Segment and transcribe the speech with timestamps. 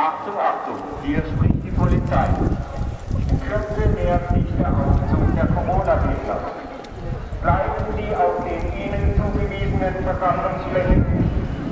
[0.00, 2.32] Achtung, Achtung, hier spricht die Polizei.
[3.20, 6.40] In Kürze nähert sich der Aufzug der Corona-Gegner.
[7.44, 11.04] Bleiben Sie auf den Ihnen zugewiesenen Versammlungsflächen,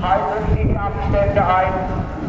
[0.05, 1.73] halten Sie die Abstände ein,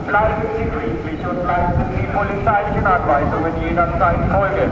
[0.07, 4.71] bleiben Sie friedlich und leisten Sie polizeilichen Anweisungen jederzeit Folge.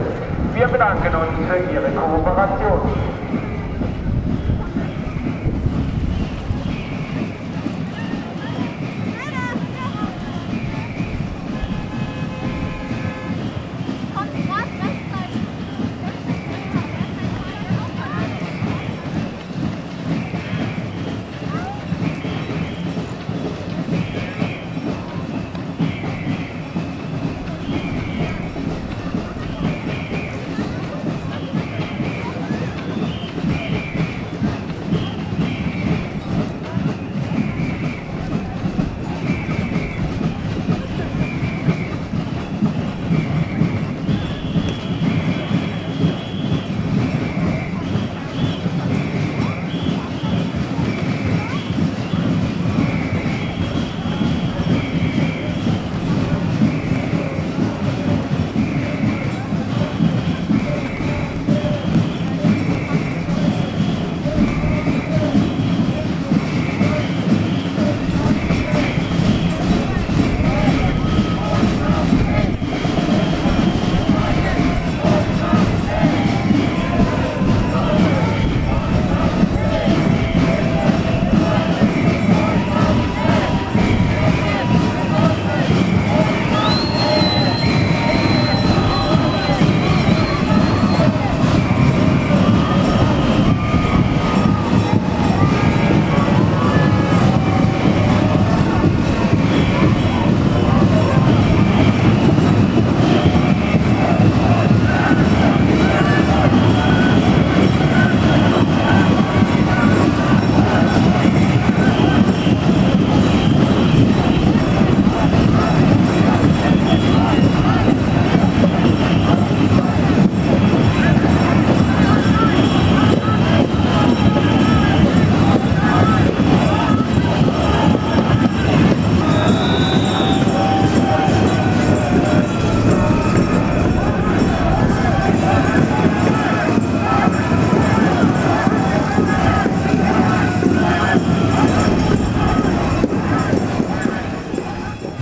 [0.54, 2.80] Wir bedanken uns für Ihre Kooperation.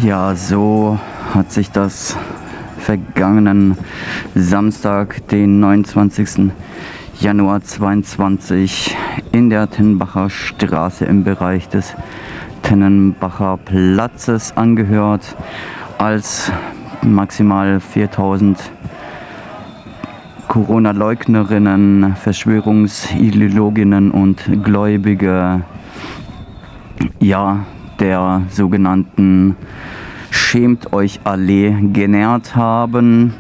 [0.03, 0.99] Ja, so
[1.33, 2.19] hat sich das
[2.77, 3.79] vergangenen
[4.35, 6.53] Samstag, den 29.
[7.19, 8.95] Januar 22
[9.33, 11.95] in der Tennenbacher Straße im Bereich des
[12.63, 15.35] Tennenbacher Platzes angehört,
[15.97, 16.53] als
[17.01, 18.59] maximal 4000
[20.49, 25.63] Corona-Leugnerinnen, Verschwörungsideologinnen und Gläubige
[27.19, 27.65] ja,
[28.01, 29.57] der sogenannten
[30.31, 33.35] Schämt euch Allee genährt haben.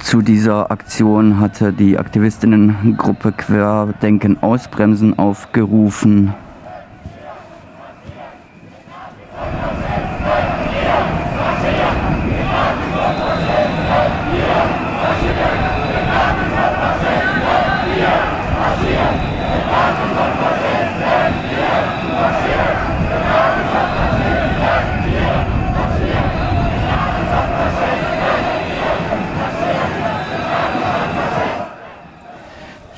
[0.00, 6.34] Zu dieser Aktion hatte die Aktivistinnengruppe Querdenken Ausbremsen aufgerufen.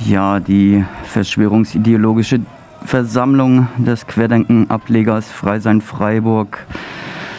[0.09, 2.41] Ja, die verschwörungsideologische
[2.83, 6.67] Versammlung des Querdenken-Ablegers Freisein Freiburg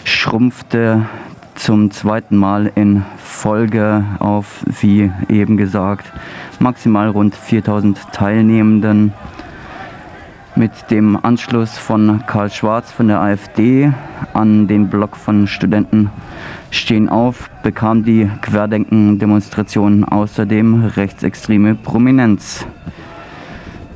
[0.03, 1.07] schrumpfte
[1.55, 6.13] zum zweiten Mal in Folge auf, wie eben gesagt,
[6.59, 9.13] maximal rund 4000 Teilnehmenden.
[10.59, 13.93] Mit dem Anschluss von Karl Schwarz von der AfD
[14.33, 16.11] an den Block von Studenten
[16.69, 22.67] Stehen auf bekam die Querdenken-Demonstration außerdem rechtsextreme Prominenz.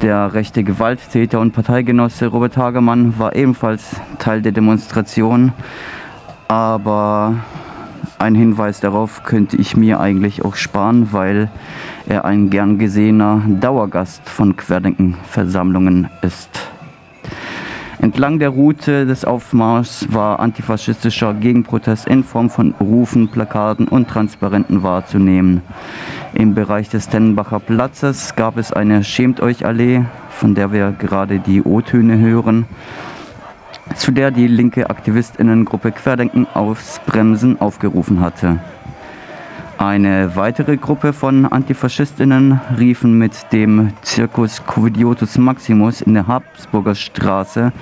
[0.02, 5.52] Der rechte Gewalttäter und Parteigenosse Robert Hagemann war ebenfalls Teil der Demonstration,
[6.48, 7.36] aber
[8.24, 11.50] ein Hinweis darauf könnte ich mir eigentlich auch sparen, weil
[12.08, 16.50] er ein gern gesehener Dauergast von Querdenken-Versammlungen ist.
[18.00, 24.84] Entlang der Route des Aufmarschs war antifaschistischer Gegenprotest in Form von Rufen, Plakaten und Transparenten
[24.84, 25.62] wahrzunehmen.
[26.34, 31.40] Im Bereich des Tennenbacher Platzes gab es eine Schämt euch Allee, von der wir gerade
[31.40, 32.66] die O-Töne hören.
[33.96, 38.60] Zu der die linke Aktivistinnengruppe Querdenken Ausbremsen aufgerufen hatte.
[39.78, 47.74] Eine weitere Gruppe von Antifaschistinnen riefen mit dem Circus Covidiotus Maximus in der Habsburger Straße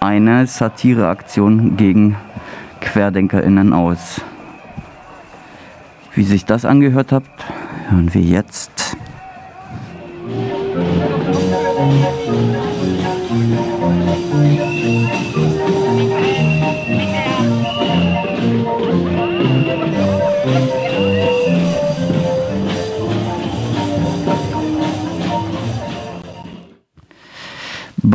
[0.00, 2.16] eine Satireaktion gegen
[2.80, 4.20] QuerdenkerInnen aus.
[6.14, 7.24] Wie sich das angehört hat,
[7.88, 8.96] hören wir jetzt.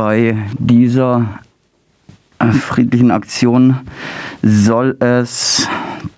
[0.09, 1.39] Bei dieser
[2.39, 3.81] friedlichen Aktion
[4.41, 5.67] soll es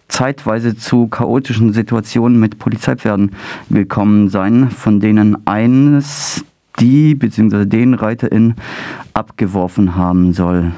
[0.07, 3.31] zeitweise zu chaotischen Situationen mit Polizeipferden
[3.69, 6.45] gekommen sein, von denen eines
[6.79, 7.65] die bzw.
[7.65, 8.55] den Reiterin
[9.13, 10.71] abgeworfen haben soll.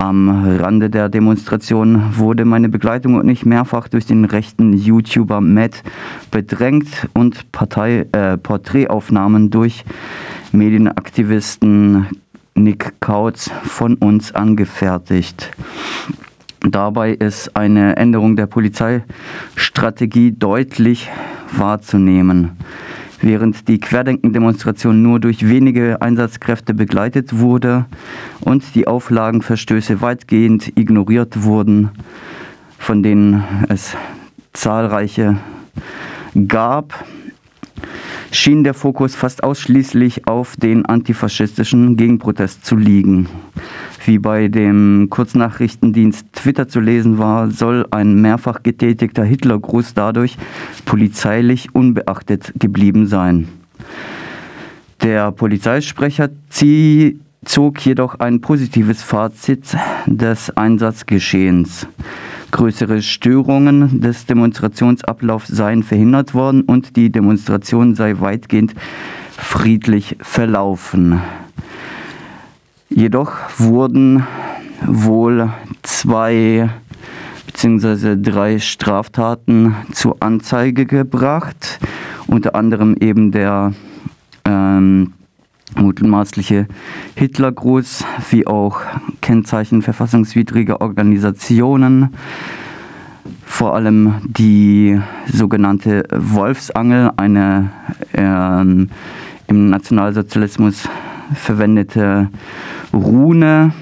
[0.00, 5.82] Am Rande der Demonstration wurde meine Begleitung und ich mehrfach durch den rechten YouTuber Matt
[6.30, 9.84] bedrängt und Partei, äh, Porträtaufnahmen durch
[10.52, 12.06] Medienaktivisten
[12.54, 15.50] Nick Kautz von uns angefertigt.
[16.60, 21.10] Dabei ist eine Änderung der Polizeistrategie deutlich
[21.50, 22.52] wahrzunehmen.
[23.20, 27.86] Während die Querdenken-Demonstration nur durch wenige Einsatzkräfte begleitet wurde
[28.40, 31.90] und die Auflagenverstöße weitgehend ignoriert wurden,
[32.78, 33.96] von denen es
[34.52, 35.36] zahlreiche
[36.46, 37.04] gab,
[38.30, 43.28] schien der Fokus fast ausschließlich auf den antifaschistischen Gegenprotest zu liegen.
[44.04, 50.36] Wie bei dem Kurznachrichtendienst Twitter zu lesen war, soll ein mehrfach getätigter Hitlergruß dadurch
[50.84, 53.48] polizeilich unbeachtet geblieben sein.
[55.02, 56.30] Der Polizeisprecher
[57.44, 61.86] zog jedoch ein positives Fazit des Einsatzgeschehens.
[62.50, 68.74] Größere Störungen des Demonstrationsablaufs seien verhindert worden und die Demonstration sei weitgehend
[69.36, 71.20] friedlich verlaufen.
[72.90, 74.26] Jedoch wurden
[74.86, 75.50] wohl
[75.82, 76.70] zwei
[77.46, 78.16] bzw.
[78.16, 81.80] drei Straftaten zur Anzeige gebracht,
[82.26, 83.72] unter anderem eben der
[84.44, 85.12] ähm,
[85.76, 86.66] mutmaßliche
[87.14, 88.80] Hitlergruß, wie auch
[89.20, 92.14] Kennzeichen verfassungswidriger Organisationen,
[93.44, 97.70] vor allem die sogenannte Wolfsangel, eine
[98.14, 98.88] ähm,
[99.46, 100.88] im Nationalsozialismus
[101.34, 102.28] verwendete
[102.92, 103.72] Rune.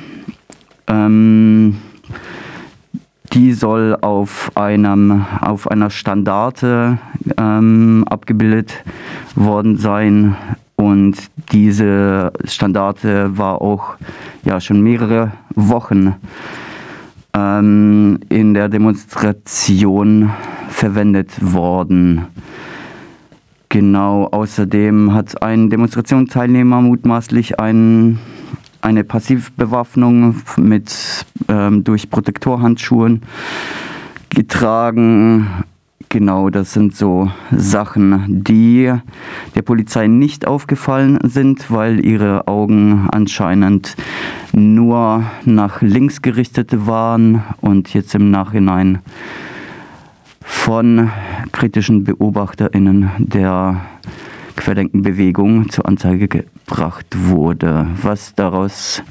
[0.87, 1.77] Ähm,
[3.33, 6.99] die soll auf, einem, auf einer Standarte
[7.37, 8.85] ähm, abgebildet
[9.35, 10.37] worden sein,
[10.77, 11.17] und
[11.53, 13.97] diese Standarte war auch
[14.45, 16.15] ja, schon mehrere Wochen
[17.33, 20.31] ähm, in der Demonstration
[20.69, 22.27] verwendet worden.
[23.77, 28.19] Genau, außerdem hat ein Demonstrationsteilnehmer mutmaßlich ein,
[28.81, 33.21] eine Passivbewaffnung mit, ähm, durch Protektorhandschuhen
[34.31, 35.63] getragen.
[36.09, 38.95] Genau, das sind so Sachen, die
[39.55, 43.95] der Polizei nicht aufgefallen sind, weil ihre Augen anscheinend
[44.55, 49.01] nur nach links gerichtet waren und jetzt im Nachhinein
[50.41, 51.11] von
[51.57, 53.81] kritischen Beobachterinnen der
[54.57, 57.87] Querdenkenbewegung zur Anzeige gebracht wurde.
[58.03, 59.03] Was daraus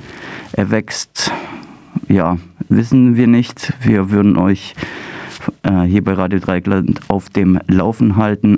[0.52, 1.32] erwächst,
[2.08, 2.38] ja,
[2.70, 3.74] wissen wir nicht.
[3.82, 4.76] Wir würden euch
[5.64, 8.54] äh, hier bei Radio Dreigland auf dem Laufen halten.